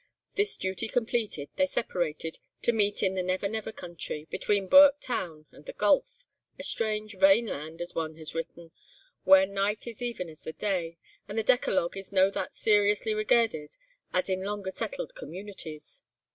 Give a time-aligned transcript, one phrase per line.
[0.33, 5.45] This duty completed, they separated, to meet in the 'Never Never Country,' between Burke Town
[5.51, 6.25] and 'The Gulf,'
[6.57, 8.71] a 'strange, vain land' (as one has written)
[9.25, 13.77] where 'night is even as the day,' and the decalogue is no that sariously regairded,
[14.11, 16.01] as in longer settled communities.